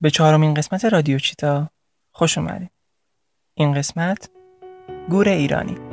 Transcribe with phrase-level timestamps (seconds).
[0.00, 1.70] به چهارمین قسمت رادیو چیتا
[2.12, 2.70] خوش اومدید.
[3.54, 4.30] این قسمت
[5.08, 5.85] گور ایرانی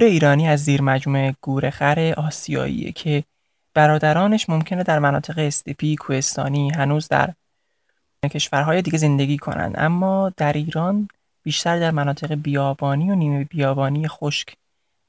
[0.00, 3.24] گور ایرانی از زیر مجموعه گورخر آسیاییه که
[3.74, 7.34] برادرانش ممکنه در مناطق استپی کوهستانی هنوز در
[8.30, 11.08] کشورهای دیگه زندگی کنند اما در ایران
[11.42, 14.54] بیشتر در مناطق بیابانی و نیمه بیابانی خشک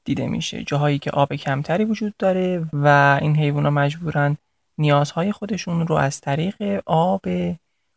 [0.04, 4.36] دیده میشه جاهایی که آب کمتری وجود داره و این حیوانات مجبورن
[4.78, 7.26] نیازهای خودشون رو از طریق آب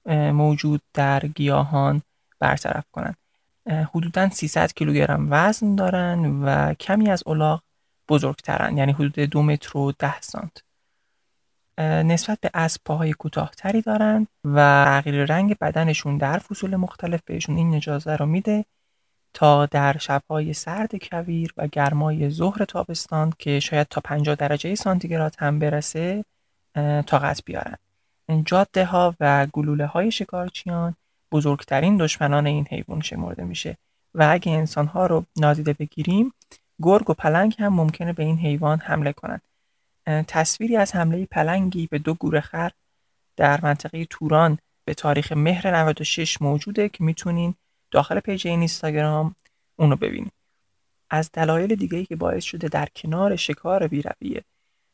[0.09, 2.01] موجود در گیاهان
[2.39, 3.24] برطرف کنند.
[3.67, 7.61] حدودا 300 کیلوگرم وزن دارن و کمی از الاغ
[8.09, 10.63] بزرگترن یعنی حدود دو متر و ده سانت.
[11.79, 17.75] نسبت به اسب پاهای کوتاهتری دارن و تغییر رنگ بدنشون در فصول مختلف بهشون این
[17.75, 18.65] اجازه رو میده
[19.33, 25.35] تا در شبهای سرد کویر و گرمای ظهر تابستان که شاید تا 50 درجه سانتیگراد
[25.39, 26.25] هم برسه
[27.05, 27.75] طاقت بیارن.
[28.45, 30.95] جاده ها و گلوله های شکارچیان
[31.31, 33.77] بزرگترین دشمنان این حیوان شمرده میشه.
[34.13, 36.33] و اگه انسانها رو نادیده بگیریم
[36.81, 39.41] گرگ و پلنگ هم ممکنه به این حیوان حمله کنند
[40.05, 42.71] تصویری از حمله پلنگی به دو گورخر
[43.35, 47.55] در منطقه توران به تاریخ مهر 96 موجوده که می‌تونین
[47.91, 49.35] داخل پیج این اینستاگرام
[49.75, 50.33] اونو ببینید.
[51.09, 54.43] از دلایل دیگه که باعث شده در کنار شکار بیرویه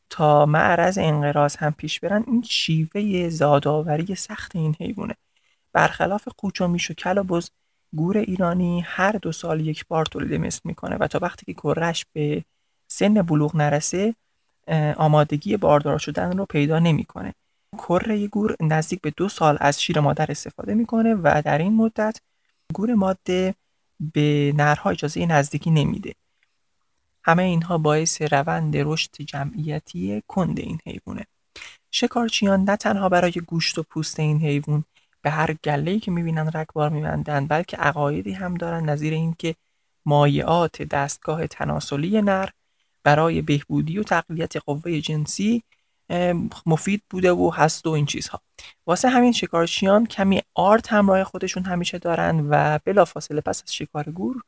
[0.09, 5.16] تا معرض انقراض هم پیش برن این شیوه زادآوری سخت این حیوانه.
[5.73, 7.50] برخلاف قوچ و میش و کل و بز
[7.95, 12.06] گور ایرانی هر دو سال یک بار تولید مثل می‌کنه و تا وقتی که کرش
[12.13, 12.44] به
[12.88, 14.16] سن بلوغ نرسه
[14.97, 17.34] آمادگی باردار شدن رو پیدا نمی‌کنه.
[17.78, 22.22] کره گور نزدیک به دو سال از شیر مادر استفاده می‌کنه و در این مدت
[22.74, 23.56] گور ماده
[24.13, 26.13] به نرها اجازه نزدیکی نمیده.
[27.24, 31.25] همه اینها باعث روند رشد جمعیتی کند این حیوانه.
[31.91, 34.84] شکارچیان نه تنها برای گوشت و پوست این حیوان
[35.21, 38.89] به هر گله‌ای که می‌بینن رگبار میبندن بلکه عقایدی هم دارن.
[38.89, 39.55] نظیر اینکه
[40.05, 42.49] مایعات دستگاه تناسلی نر
[43.03, 45.63] برای بهبودی و تقویت قوه جنسی
[46.65, 48.41] مفید بوده و هست و این چیزها.
[48.87, 54.41] واسه همین شکارچیان کمی آرد همراه خودشون همیشه دارن و بلافاصله پس از شکار گور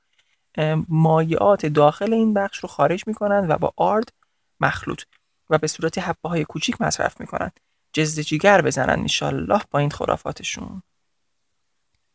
[0.88, 4.14] مایعات داخل این بخش رو خارج می‌کنن و با آرد
[4.60, 5.02] مخلوط
[5.50, 7.52] و به صورت حبه های کوچیک مصرف می‌کنن.
[7.94, 10.84] جزد جیگر بزنن انشالله با این خرافاتشون.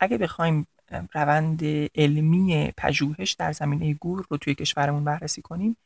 [0.00, 0.66] اگه بخوایم
[1.14, 1.60] روند
[1.94, 5.76] علمی پژوهش در زمینه گور رو توی کشورمون بررسی کنیم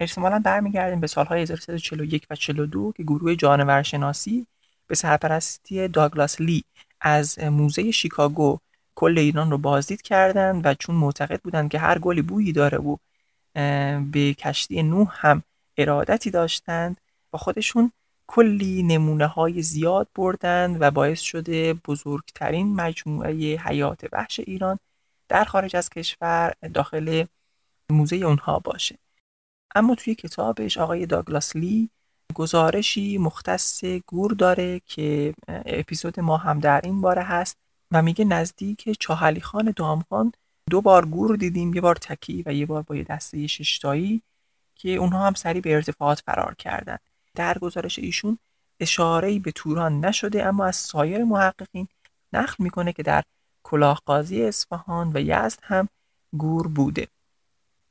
[0.00, 4.46] احتمالا برمیگردیم به سالهای 1341 و 42 که گروه جانورشناسی
[4.86, 6.64] به سرپرستی داگلاس لی
[7.00, 8.58] از موزه شیکاگو
[8.94, 12.96] کل ایران رو بازدید کردند و چون معتقد بودند که هر گلی بویی داره و
[14.12, 15.42] به کشتی نوح هم
[15.76, 17.92] ارادتی داشتند با خودشون
[18.28, 24.78] کلی نمونه های زیاد بردند و باعث شده بزرگترین مجموعه حیات وحش ایران
[25.28, 27.24] در خارج از کشور داخل
[27.90, 28.98] موزه اونها باشه.
[29.74, 31.90] اما توی کتابش آقای داگلاس لی
[32.34, 37.56] گزارشی مختص گور داره که اپیزود ما هم در این باره هست
[37.92, 40.32] و میگه نزدیک چاهلی خان دامخان
[40.70, 44.22] دو بار گور دیدیم یه بار تکی و یه بار با یه دسته ششتایی
[44.74, 46.98] که اونها هم سری به ارتفاعات فرار کردن.
[47.36, 48.38] در گزارش ایشون
[48.80, 51.88] اشاره‌ای به توران نشده اما از سایر محققین
[52.32, 53.22] نقل می‌کنه که در
[53.62, 55.88] کلاهقازی اصفهان و یزد هم
[56.32, 57.08] گور بوده.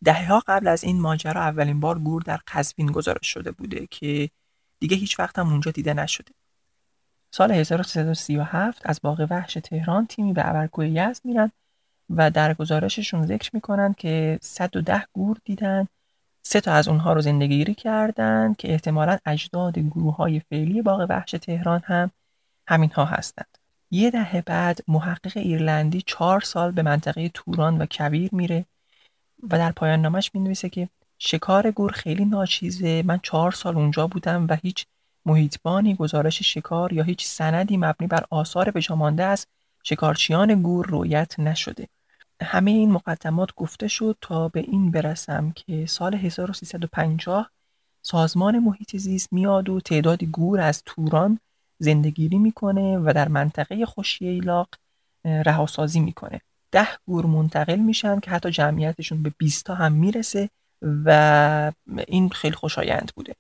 [0.08, 4.30] ها قبل از این ماجرا اولین بار گور در قزوین گزارش شده بوده که
[4.80, 6.32] دیگه هیچ وقت هم اونجا دیده نشده.
[7.32, 11.52] سال 1337 از باغ وحش تهران تیمی به ابرکوه یزد میرن
[12.10, 15.88] و در گزارششون ذکر می‌کنن که 110 گور دیدن
[16.48, 21.32] سه تا از اونها رو زندگیری کردن که احتمالا اجداد گروه های فعلی باغ وحش
[21.32, 22.12] تهران هم
[22.68, 23.58] همین ها هستند.
[23.92, 28.66] یه دهه بعد محقق ایرلندی چهار سال به منطقه توران و کویر میره
[29.44, 30.90] و در پایان نامش می نویسه که
[31.20, 34.86] شکار گور خیلی ناچیزه من چهار سال اونجا بودم و هیچ
[35.26, 39.48] محیطبانی گزارش شکار یا هیچ سندی مبنی بر آثار بجامانده از
[39.84, 41.88] شکارچیان گور رویت نشده
[42.42, 47.52] همه این مقدمات گفته شد تا به این برسم که سال 1350
[48.02, 51.40] سازمان محیط زیست میاد و تعدادی گور از توران
[51.80, 54.70] زندگیری می‌کنه و در منطقه خوشی ایلاق
[55.26, 56.42] رهاسازی می‌کنه.
[56.72, 60.50] ده گور منتقل میشن که حتی جمعیتشون به 20 تا هم می‌رسه
[60.82, 61.72] و
[62.08, 63.36] این خیلی خوشایند بوده.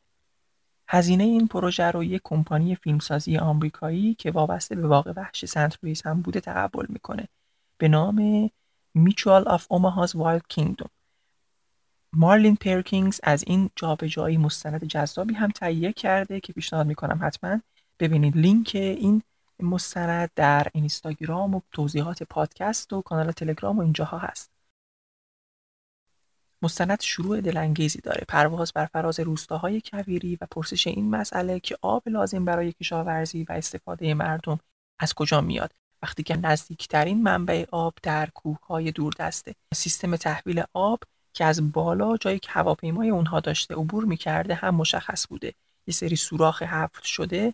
[0.87, 6.21] هزینه این پروژه رو یک کمپانی فیلمسازی آمریکایی که وابسته به باغ وحش سنت هم
[6.21, 7.27] بوده تقبل می‌کنه.
[7.77, 8.49] به نام
[8.95, 10.89] Mutual of Omaha's Wild Kingdom
[12.13, 17.59] مارلین پرکینز از این جابجایی مستند جذابی هم تهیه کرده که پیشنهاد می‌کنم حتما
[17.99, 19.21] ببینید لینک این
[19.59, 24.51] مستند در اینستاگرام و توضیحات پادکست و کانال تلگرام و اینجاها هست.
[26.61, 28.25] مستند شروع دلانگیزی داره.
[28.27, 33.51] پرواز بر فراز روستاهای کویری و پرسش این مسئله که آب لازم برای کشاورزی و
[33.51, 34.59] استفاده مردم
[34.99, 35.71] از کجا میاد.
[36.05, 40.99] وقتی که نزدیکترین منبع آب در کوههای دوردسته سیستم تحویل آب
[41.33, 45.53] که از بالا جایی که هواپیمای اونها داشته عبور می‌کرده هم مشخص بوده.
[45.87, 47.53] یه سری سوراخ حفر شده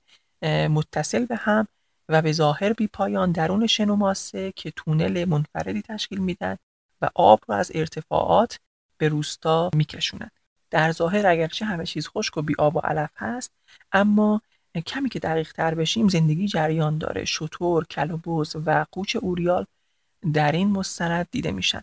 [0.68, 1.68] متصل به هم
[2.09, 6.57] و به ظاهر بی پایان درون شن ماسه که تونل منفردی تشکیل میدن
[7.01, 8.59] و آب رو از ارتفاعات
[8.98, 10.31] به روستا میکشونن.
[10.69, 13.51] در ظاهر اگرچه همه چیز خشک و بی آب و علف هست
[13.92, 14.42] اما
[14.80, 17.26] کمی که دقیق تر بشیم زندگی جریان داره.
[17.26, 19.66] شطور، کلوبوز و قوچ اوریال
[20.34, 21.82] در این مستند دیده میشن.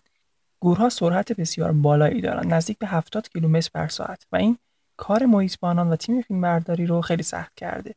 [0.59, 2.53] گورها سرعت بسیار بالایی دارن.
[2.53, 4.25] نزدیک به 70 کیلومتر بر ساعت.
[4.31, 4.57] و این
[4.97, 7.95] کار محیطبانان و تیم فیلمبرداری رو خیلی سخت کرده.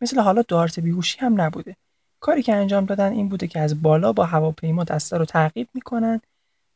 [0.00, 1.76] مثل حالا دارت بیهوشی هم نبوده.
[2.20, 6.20] کاری که انجام دادن این بوده که از بالا با هواپیما دسته رو تعقیب می‌کنن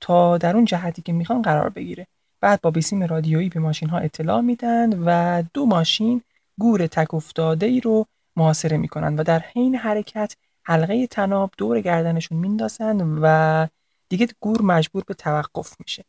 [0.01, 2.07] تا در اون جهتی که می‌خوان قرار بگیره.
[2.41, 6.23] بعد با بیسیم رادیویی به ماشین ها اطلاع میدن و دو ماشین
[6.63, 8.07] گور تک افتاده ای رو
[8.37, 13.67] محاصره می‌کنن و در حین حرکت حلقه تناب دور گردنشون میندازن و
[14.09, 16.05] دیگه گور مجبور به توقف میشه.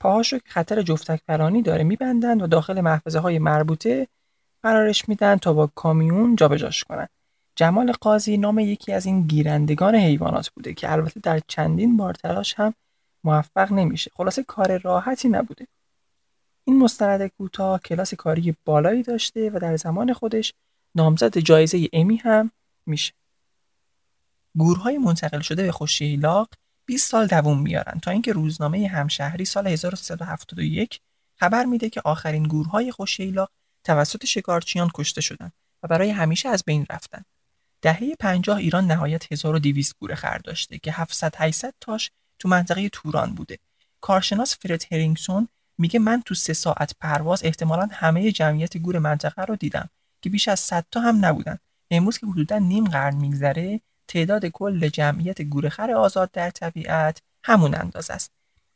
[0.00, 4.08] پاهاش رو که خطر جفتک پرانی داره میبندن و داخل محفظه های مربوطه
[4.62, 7.08] قرارش میدن تا با کامیون جابجاش کنن.
[7.56, 12.54] جمال قاضی نام یکی از این گیرندگان حیوانات بوده که البته در چندین بار تلاش
[12.54, 12.74] هم
[13.24, 14.10] موفق نمیشه.
[14.16, 15.66] خلاصه کار راحتی نبوده.
[16.64, 20.54] این مستند کوتاه کلاس کاری بالایی داشته و در زمان خودش
[20.94, 22.50] نامزد جایزه امی هم
[22.86, 23.12] میشه
[24.56, 26.48] گورهای منتقل شده به خوشیلاق
[26.86, 31.00] 20 سال دووم میارن تا اینکه روزنامه همشهری سال 1371
[31.36, 33.50] خبر میده که آخرین گورهای خوشیلاق
[33.84, 37.24] توسط شکارچیان کشته شدند و برای همیشه از بین رفتن.
[37.82, 43.34] دهه 50 ایران نهایت 1200 گوره خر داشته که 700 800 تاش تو منطقه توران
[43.34, 43.58] بوده.
[44.00, 45.48] کارشناس فرد هرینگسون
[45.82, 49.88] میگه من تو سه ساعت پرواز احتمالا همه جمعیت گور منطقه رو دیدم
[50.20, 51.58] که بیش از 100 تا هم نبودن.
[51.90, 58.14] امروز که حدودا نیم قرن میگذره تعداد کل جمعیت گورخر آزاد در طبیعت همون اندازه
[58.14, 58.30] است.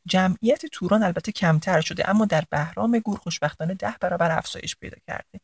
[0.06, 5.40] جمعیت توران البته کمتر شده اما در بهرام گور خوشبختانه ده برابر افزایش پیدا کرده.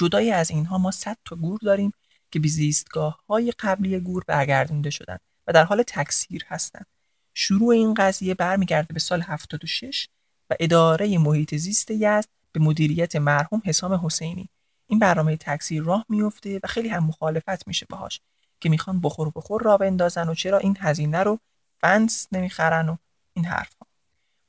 [0.00, 1.92] جدای از اینها ما 100 تا گور داریم
[2.30, 6.86] که به زیستگاه های قبلی گور برگردونده شدن و در حال تکثیر هستند.
[7.34, 10.08] شروع این قضیه برمیگرده به سال 76
[10.50, 14.48] و اداره محیط زیست یزد به مدیریت مرحوم حسام حسینی.
[14.86, 18.20] این برنامه تکثیر راه میفته و خیلی هم مخالفت میشه باهاش
[18.60, 21.38] که می‌خوان بخور بخور را بندازن و چرا این هزینه رو
[21.80, 22.96] فنس نمی‌خرن و
[23.34, 23.86] این حرفها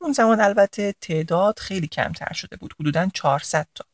[0.01, 3.85] اون زمان البته تعداد خیلی کمتر شده بود حدودا 400 تا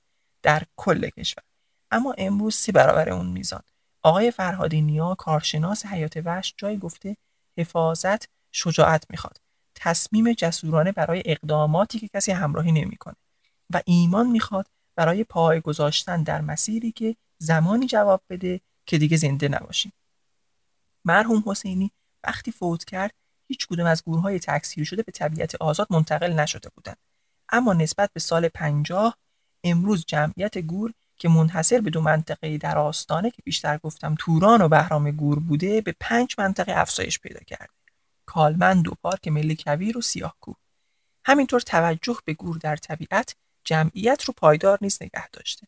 [0.42, 1.44] در کل کشور.
[1.92, 3.62] اما امروز سی برابر اون میزان.
[4.02, 7.18] آقای فرهادی نیا کارشناس حیات وحش جای گفته
[7.58, 9.43] حفاظت شجاعت می‌خواد.
[9.76, 13.16] تصمیم جسورانه برای اقداماتی که کسی همراهی نمی‌کنه
[13.70, 19.48] و ایمان می‌خواد برای پای گذاشتن در مسیری که زمانی جواب بده که دیگه زنده
[19.48, 19.94] نباشیم.
[21.06, 21.92] مرحوم حسینی
[22.24, 23.14] وقتی فوت کرد
[23.48, 26.98] هیچ کدوم از گورهای تکثیر شده به طبیعت آزاد منتقل نشده بودند.
[27.50, 29.18] اما نسبت به سال 50
[29.64, 34.68] امروز جمعیت گور که منحصر به دو منطقه در آستانه که بیشتر گفتم توران و
[34.68, 37.83] بهرام گور بوده به پنج منطقه افزایش پیدا کرده.
[38.34, 40.56] کالمند و پارک ملی کویر و سیاهکوه
[41.26, 45.68] همینطور توجه به گور در طبیعت جمعیت رو پایدار نیز نگه داشته.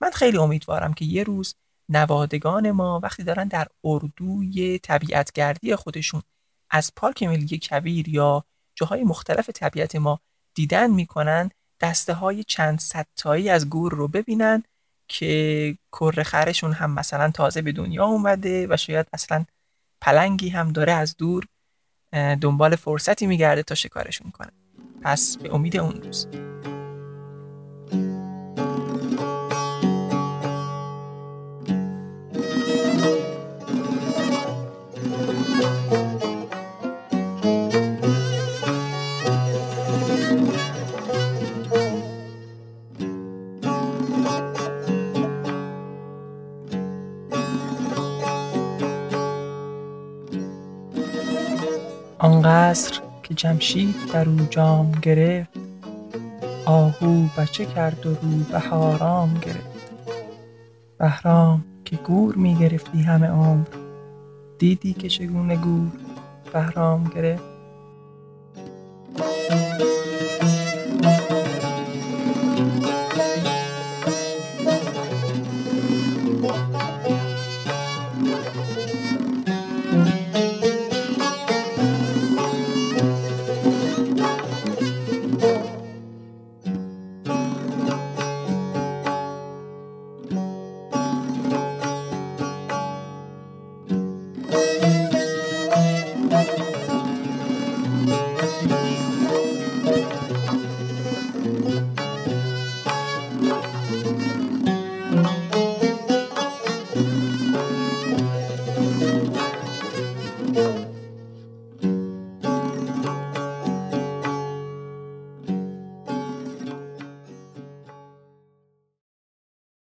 [0.00, 1.54] من خیلی امیدوارم که یه روز
[1.88, 6.22] نوادگان ما وقتی دارن در اردوی طبیعتگردی خودشون
[6.70, 8.44] از پارک ملی کویر یا
[8.74, 10.20] جاهای مختلف طبیعت ما
[10.54, 14.62] دیدن می‌کنن دسته های چند ستایی از گور رو ببینن
[15.08, 19.44] که کره خرشون هم مثلا تازه به دنیا اومده و شاید اصلا
[20.00, 21.44] پلنگی هم داره از دور
[22.12, 24.50] دنبال فرصتی میگرده تا شکارشون کنه.
[25.02, 26.26] پس به امید اون روز.
[52.72, 55.50] قصر که جمشید در او جام گرفت.
[56.66, 59.92] آهو بچه کرد و روبه گرفت.
[60.98, 63.66] بهرام که گور می گرفتی همه عمر.
[64.58, 65.92] دیدی که چگونه گور
[66.52, 67.51] بهرام گرفت؟